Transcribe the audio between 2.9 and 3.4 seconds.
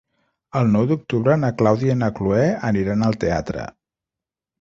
al